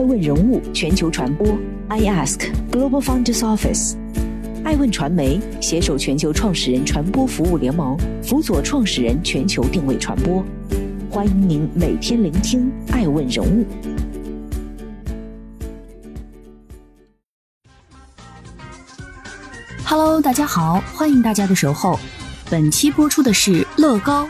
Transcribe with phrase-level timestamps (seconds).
[0.00, 1.46] 爱问人物全球传播
[1.88, 3.96] ，I Ask Global Founders Office，
[4.64, 10.42] 爱问传媒携手全球创始人传播服务联盟，辅佐创始人全球定位传播。
[11.10, 13.66] 欢迎您每天聆听爱问人物。
[19.84, 22.00] Hello，大家好，欢迎大家的守候。
[22.48, 24.26] 本期播出的是乐高。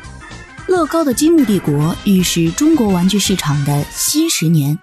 [0.67, 4.77] 乐高的积木帝国预示中国玩具市场的新十年。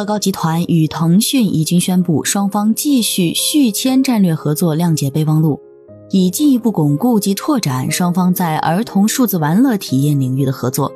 [0.00, 5.60] 乐高集团与腾讯已经宣布，双方继续续签战略合作谅解备忘录，
[6.08, 10.90] 以进一步巩固及拓展双方在儿童数字玩乐体验领域的合作。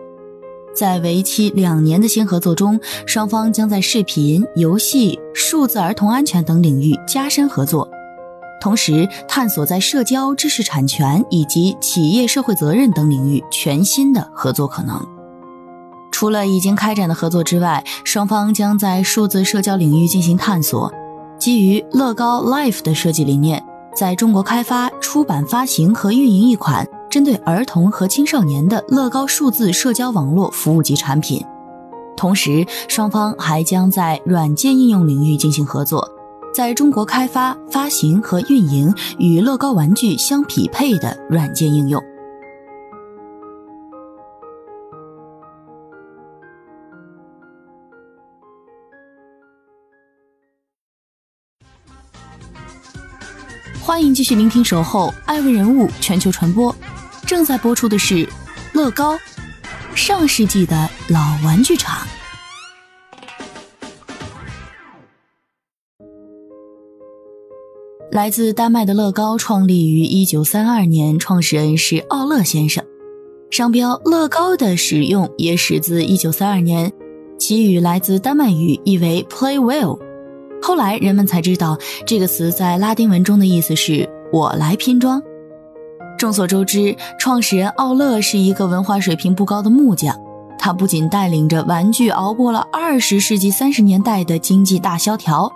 [0.74, 7.86] 在为期两年的新合作中，双方将在视频、游戏、数字儿童安全等领域加深合作，
[8.58, 15.13] 同时探索在社交、知识产权以及企业社会责任等领域全新的合作可能。
[16.14, 20.88] 除了已经开展的合作之外，双方将在数字社交领域进行探索，
[21.40, 23.60] 基于乐高 Life 的设计理念，
[23.96, 26.86] 在中国开发、出版、发行和运营一款。
[27.10, 31.44] 针对儿童和青少年的乐高数字社交网络服务及产品，
[32.16, 36.08] 同时双方还将在软件应用领域进行合作，
[36.54, 42.00] 在中国开发、发行和运营与乐高玩具相匹配的软件应用。
[53.94, 56.72] 欢迎继续聆听《守候爱问人物全球传播》。
[57.28, 58.28] 正在播出的是
[58.72, 59.16] 乐高，
[59.94, 62.04] 上世纪的老玩具厂。
[68.10, 72.84] 来自丹麦的乐高创立于一九三二年，创始人是奥勒先生。
[73.52, 76.92] 商标“乐高”的使用也始自一九三二年，
[77.38, 80.03] 其语来自丹麦语，意为 “play well”。
[80.66, 81.76] 后来人们才知道，
[82.06, 85.22] 这个词在拉丁文中的意思是“我来拼装”。
[86.16, 90.18] 众所周知，创始人奥勒是一个文化水平不高的木匠。
[90.58, 95.52] 他不仅带领着玩具熬过了二十世纪三十年代的经济大萧条，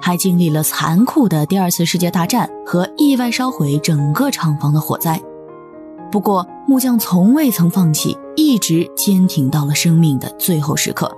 [0.00, 5.20] 还经历了残酷的第二次世界大战和意外烧毁整个厂房的火灾。
[6.12, 11.10] 不过，木匠从未曾放弃，一直坚挺到了生命的最后时刻。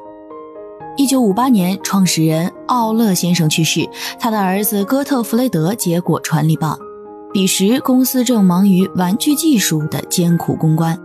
[0.96, 3.84] 一九五八年，创始人奥勒先生去世，
[4.20, 6.78] 他的儿子哥特弗雷德接过传力棒。
[7.32, 10.96] 彼时，公司正忙于玩具技术的艰苦攻关。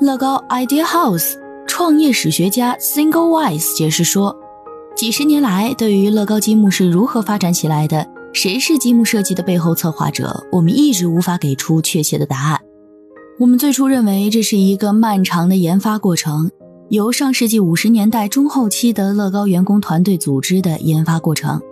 [0.00, 4.36] 乐高 Idea House 创业史学家 Single Wise 解释说
[4.96, 12.60] ：“几十年来，对于乐高积木是如何发展起来的，谁是积木设计的背后策划者，我们一直无法给出确切的答案。
[13.38, 16.50] 我们最初认为这是一个漫长的研发过程，
[16.90, 21.62] 由上世纪五十年代中后期的乐高员工团队组织的研发过程，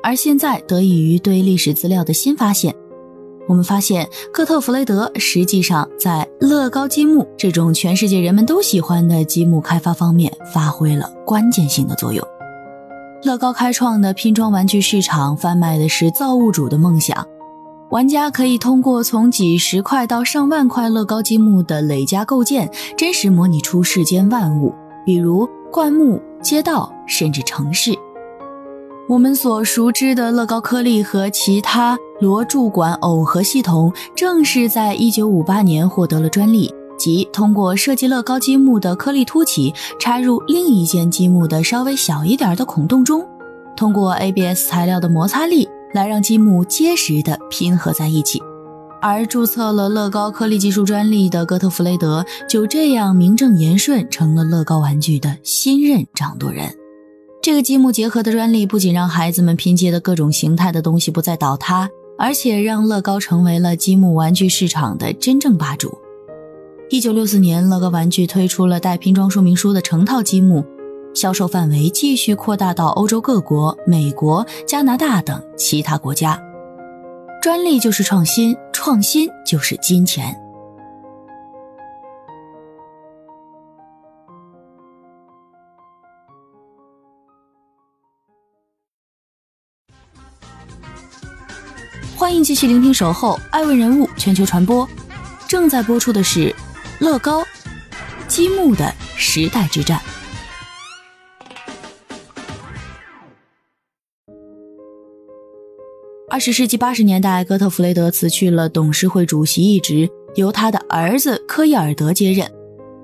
[0.00, 2.72] 而现在得益于对历史资料的新发现。”
[3.48, 12.24] 我们发现，科特弗雷德实际上在乐高积木这种全世界人们都喜欢的积木开发方面发挥了关键性的作用。
[13.24, 17.26] 乐高开创的拼装玩具市场贩卖的是造物主的梦想，
[17.90, 24.72] 玩家可以通过从几十块到上万块乐高积木的累加构建，真实模拟出世间万物，
[25.04, 27.92] 比如灌木、街道，甚至城市。
[29.08, 43.26] 我们所熟知的乐高颗粒和其他螺柱管耦合系统，正是在1958年获得了专利，即通过设计乐高积木的颗粒凸起插入另一件积木的稍微小一点的孔洞中，
[43.76, 48.42] 通过 ABS 材料的摩擦力来让积木结实的拼合在一起。
[49.02, 56.74] 而注册了乐高颗粒技术专利的哥特弗雷德，就这样名正言顺成了乐高玩具的新任掌舵人。
[57.42, 65.96] 这个积木结合的专利不仅让孩子们拼接的各种形态的东西不再倒塌，而且让乐高成为了积木玩具市场的真正霸主。
[66.90, 70.62] 一九六四年，乐高玩具推出了带拼装说明书的成套积木，
[71.14, 76.40] 销售范围继续扩大到欧洲各国、美国、加拿大等其他国家。
[77.42, 80.36] 专利就是创新，创新就是金钱。
[92.16, 94.86] 欢迎继续聆听《守候爱问人物全球传播》，
[95.48, 96.54] 正在播出的是
[96.98, 97.42] 乐高
[98.28, 99.98] 积木的时代之战。
[106.30, 112.48] 二十世纪八十年代，哥特弗雷德辞去了董事会主席一职，由他的儿子科伊尔德接任。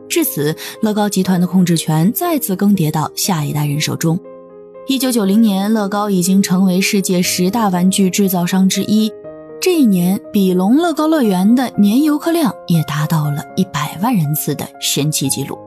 [0.08, 4.17] 至此，乐高集团的控制权再次更迭到下一代人手中。
[4.87, 9.11] 一九九零年，乐高已经成为世界十大玩具制造商之一。
[9.61, 15.58] 这一年，比龙乐高乐园的年游客量也达到了一百万人次的神奇纪录。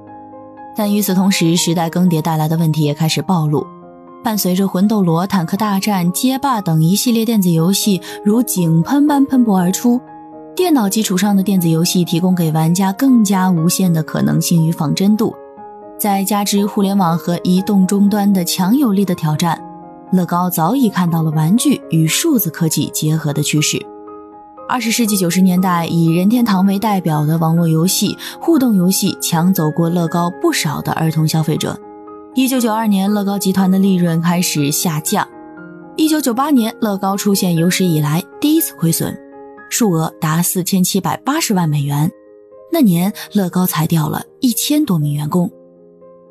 [0.78, 3.68] 但与此同时，时代更迭带来的问题也开始暴露。
[4.22, 10.00] 伴随着《魂斗罗》《坦克大战》《街霸》等一系列电子游戏如井喷般喷薄而出，
[10.54, 15.34] 电脑基础上的电子游戏提供给玩家更加无限的可能性与仿真度。
[15.98, 19.60] 再加之互联网和移动终端的强有力的挑战，
[20.12, 23.84] 乐高早已看到了玩具与数字科技结合的趋势。
[24.68, 31.80] 二十世纪九十年代，以任天堂为代表的网络游戏、互动游戏抢走过乐高不少的儿童消费者。
[32.40, 35.28] 一九九二年，乐高集团的利润开始下降。
[35.98, 39.14] 一九九八年，乐高出现有史以来第一次亏损，
[39.70, 42.10] 数额达四千七百八十万美元。
[42.72, 45.52] 那年，乐高裁掉了一千多名员工。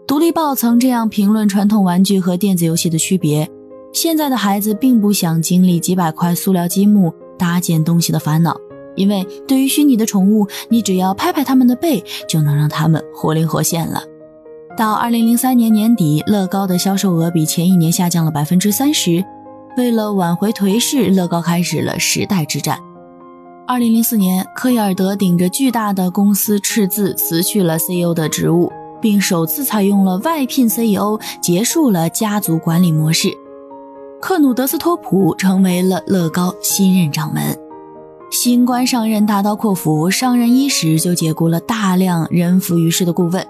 [0.07, 3.47] 独立报曾这样评论传统玩具和电子游戏的区别：
[3.93, 7.13] 现在的孩子并不想经历几百块塑料积木。
[7.39, 8.57] 搭建东西的烦恼，
[8.97, 14.03] 因为对于虚拟的宠物，你只要拍拍它们的背，就能让它们活灵活现了。
[14.79, 19.25] 到二零零三年年底，乐高的销售额比前一年下降了百分之三十。
[19.77, 22.79] 为了挽回颓势，乐高开始了时代之战。
[23.67, 28.71] 二零零四年，科伊尔德顶着巨大的公司赤字辞去了 CEO 的职务，
[29.01, 33.31] 并首次采用了外聘 CEO，结束了家族管理模式。
[34.21, 37.43] 克努德斯托普成为了乐高新任掌门。
[38.31, 43.45] 新官上任，大刀阔斧，上任伊始就解雇了大量人浮于事的顾问，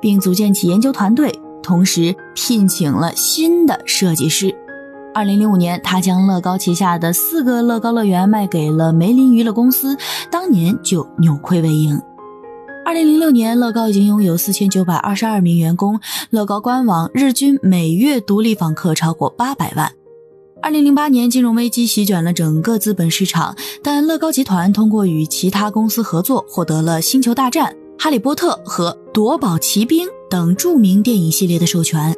[0.00, 1.32] 并组建起研究团队，
[1.62, 4.54] 同时聘请了新的设计师。
[5.14, 9.96] 二零零五年，他将乐高旗下的四个乐高乐园卖给了梅林娱乐公司，
[10.30, 11.98] 当年就扭亏为盈。
[12.84, 15.98] 二零零六年，乐高已经拥有四千九百二十二名员工，
[16.30, 19.90] 乐高官网日均每月独立访客超过八百万。
[20.62, 32.14] 二零零八年，金融危机席卷了整个资本市场，但乐高集团通过与其他公司合作，获得了《星球大战》《哈利波特》和《夺宝奇兵》等著名电影系列的授权，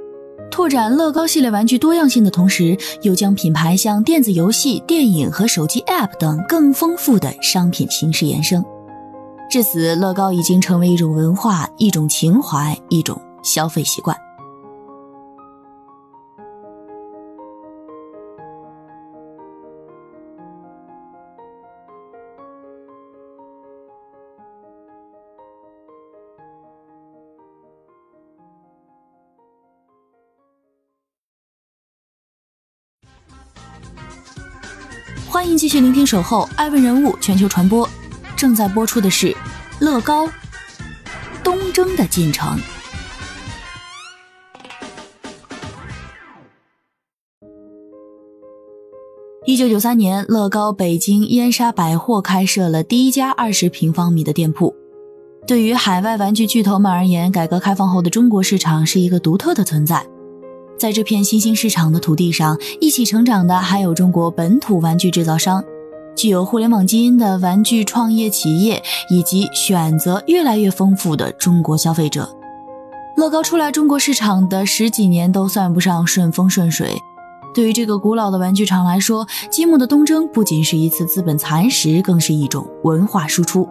[0.51, 8.63] 拓展乐高系列玩具多样性的同时，又将品牌向电子游戏、电影和手机 App 等更丰富的商品形式延伸。
[9.51, 14.15] 至此，乐高已经成为一种文化、一种情怀、一种消费习惯。
[35.31, 37.87] 欢迎继续聆听《守候爱问人物全球传播》，
[38.35, 39.37] 正在播出的是
[39.79, 40.27] 乐高
[41.45, 42.59] 东征的进程。
[49.45, 54.75] 一九九三年，乐高北京燕莎百货开设了第一家二十平方米的店铺。
[55.47, 60.07] 对于海外玩具巨头们而言，改革开放后的中国市场是一个独特的存在。
[60.79, 65.63] 在这片新兴市场的土地上，一起成长的还有中国本土玩具制造商，
[66.15, 68.81] 具有互联网基因的玩具创业企业，
[69.11, 72.29] 以及选择越来越丰富的中国消费者。
[73.17, 76.97] 乐高出来中国市场的十几年都算不上顺风顺水。
[77.53, 83.69] 对于这个古老的玩具厂来说，积木的东征不仅是一次资本蚕食，更是一种文化输出。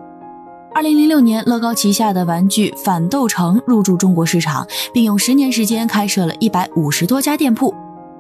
[0.74, 7.74] 二零零六年，乐高旗下的玩具反斗城入驻中国市场，并用十年时间开设了一百五十多家店铺。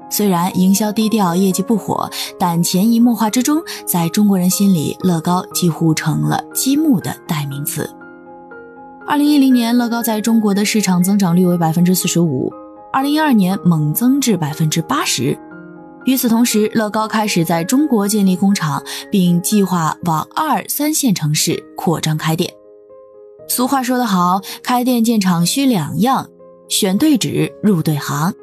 [0.10, 7.88] 虽然营销低调，业绩不火，但潜移默化之中，在中国人心里，乐高几乎成了积木的代名词。
[9.06, 12.52] 二零一零年，乐高在中国的市场增长率为百分之四十五，
[12.92, 15.38] 二零一二年猛增至百分之八十。
[16.08, 22.50] 与此同时，乐高开始在中国建立工厂，并计划往二三线城市扩张开店。
[23.50, 26.30] 俗话说得好，开店建厂需两样：
[26.70, 28.34] 选对址，入对行。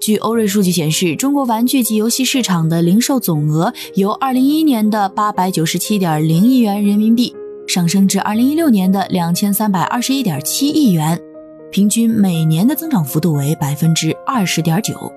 [0.00, 7.34] 据欧瑞数据显示，中国玩具及游戏市场的零售总额由2011年的897.0亿元人民币
[7.66, 11.20] 上升至2016年的2321.7亿元，
[11.72, 15.12] 平均每年的增长幅度为百分之二十点九。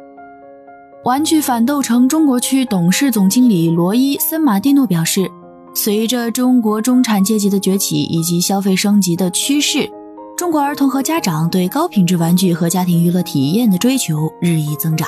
[1.06, 5.30] 玩具反斗城中国区董事总经理罗伊·森马蒂诺表示，
[5.72, 9.88] 随着中国中产阶级的崛起以及消费升级的趋势，
[10.36, 15.08] 中国儿童和家长对高品质玩具和家庭娱乐体验的追求日益增长。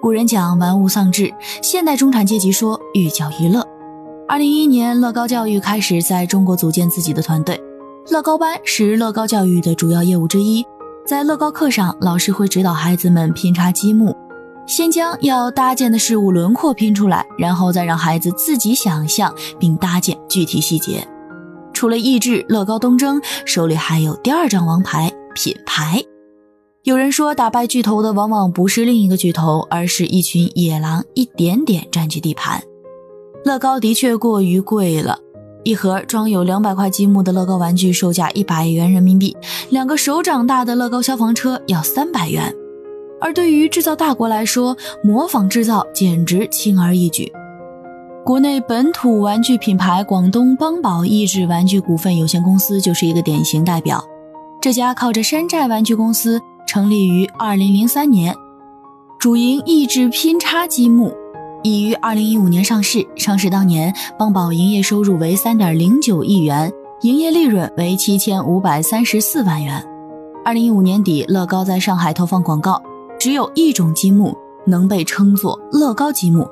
[0.00, 1.34] 古人讲“玩物丧志”，
[1.64, 3.66] 现代中产阶级说“寓教于乐”。
[4.28, 7.60] 二零一一年，乐高教育开始在中国组建自己的团队，
[8.08, 10.64] 乐高班是乐高教育的主要业务之一，
[11.04, 14.16] 在乐高课上，老师会指导孩子们拼插积木，
[14.68, 21.04] 先将要搭建的事物轮廓拼出来，然后再让孩子自己想象并搭建具体细节。
[21.72, 26.04] 除了益智乐高东征，手里还有第二张王牌品牌。
[26.84, 32.62] 有人说，打败巨头的往往不是另一个巨头，而是一群野狼，一点点占据地盘。
[33.46, 35.18] 乐高的确过于贵了。
[35.64, 39.34] 一盒装有两百块积木的乐高玩具售价一百元人民币，
[39.70, 42.54] 两个手掌大的乐高消防车要三百元。
[43.20, 47.30] 而对于制造大国来说，模仿制造简直轻而易举。
[48.24, 54.04] 国内本土玩具品牌广东邦宝益智玩具股份有限公司就是一个典型代表。
[54.60, 58.34] 这家靠着山寨玩具公司成立于二零零三年，
[59.18, 61.12] 主营益智拼插积木。
[61.64, 63.04] 已于二零一五年上市。
[63.16, 69.84] 上市当年，邦宝营业收入为三点零九亿元，营业利润为七千五百三十四万元。
[70.44, 72.80] 二零一五年底，乐高在上海投放广告，
[73.18, 76.48] 只有一种积木能被称作乐高积木。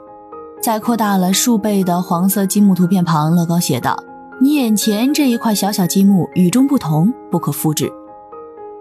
[0.62, 3.96] 在扩大了数倍的黄色积木图片旁，乐高写道
[4.40, 7.92] ：“你眼前这一块小小积木与众不同，不可复制。”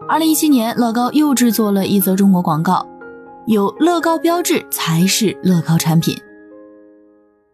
[0.09, 2.85] 二零一七年，乐高又制作了一则中国广告。
[3.45, 6.17] 有乐高标志才是乐高产品。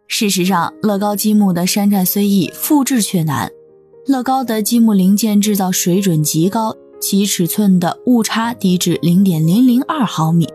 [0.07, 3.50] 事实上，乐高积木的山寨虽易，复制却难。
[4.07, 10.48] 乐高的积木零件制造水准极高，其尺寸的误差低至零点零零二毫米，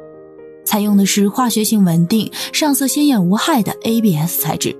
[0.64, 4.74] 采用的是化学性稳定、上色鲜艳无害的 ABS 材质。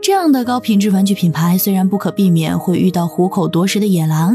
[0.00, 4.34] 这样的高品质玩具品牌，虽然不可避免会遇到虎口夺食的野狼。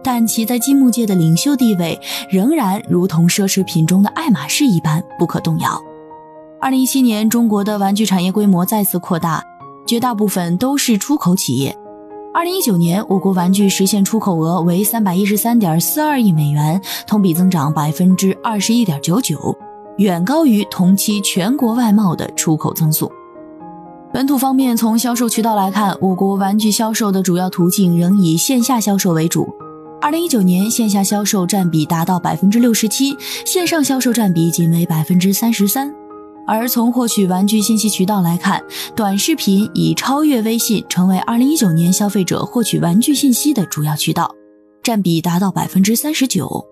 [0.00, 1.98] 但其在积木界的领袖地位
[2.30, 5.78] 仍然如同奢侈品中的爱马仕一般不可动摇。
[6.60, 9.44] 二零一七年，中国的玩具产业规模再次扩大，
[9.86, 11.76] 绝大部分都是出口企业。
[12.34, 19.56] 二零一九年，我国玩具实现出口额为三百一十三点四二亿美元，同比增长百分之二十一点九九，
[19.96, 23.10] 远高于同期全国外贸的出口增速。
[24.12, 29.48] 本土方面，从销售渠道来看，我国玩具销售的主要途径仍以线下销售为主。
[30.00, 35.92] 二零一九年线下销售占比达到百分之六十七，线上销售占比仅为百分之三十三。
[36.48, 38.64] 而从获取玩具信息渠道来看，
[38.96, 44.34] 短视频已超越微信，成为二零一九年消费者获取玩具信息的主要渠道，
[44.82, 46.66] 占比达到百分之三十九。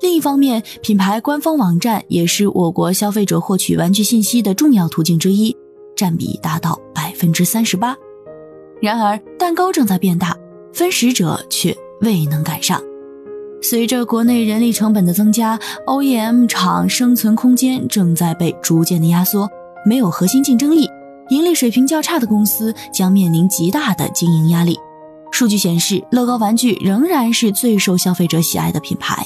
[0.00, 5.54] 另一方面，品牌官方网站也是我国消费者获取玩具信息的重要途径之一，
[5.96, 7.96] 占比达到百分之三十八。
[8.80, 10.36] 然而，蛋糕正在变大，
[10.72, 11.76] 分食者却。
[12.02, 12.78] 未能赶上。
[13.68, 15.58] 随着国内人力成本的增加
[15.88, 19.48] ，OEM 厂生存空间正在被逐渐的压缩，
[19.84, 20.88] 没有核心竞争力，
[21.30, 24.78] 盈利水平较差的公司将面临极大的经营压力。
[25.32, 29.20] 数据显示，乐高玩具仍然是最受消费者喜爱的品牌。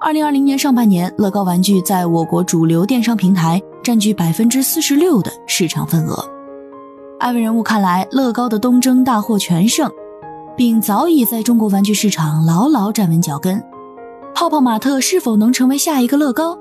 [0.00, 6.28] 二零二零年上半年，乐高玩具在我国主流电商平台占据百分之四十六的市场份额。
[7.20, 9.88] 艾文人物看来，乐高的东征大获全胜。
[10.56, 13.62] 并早已在中国玩具市场牢牢站稳脚跟。
[14.34, 16.58] 泡泡玛特是否能成为下一个乐高？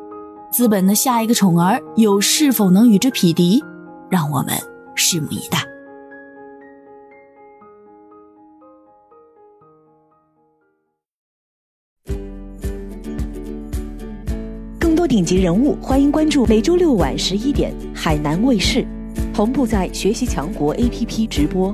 [0.51, 3.63] 资本的下一个宠儿又是否能与之匹敌？
[4.10, 4.53] 让我们
[4.95, 5.60] 拭目以待。
[14.77, 18.86] 更多顶级人物，欢迎关注每周六晚十一点海南卫视，
[19.33, 21.74] 同步在学习强国 APP 直播。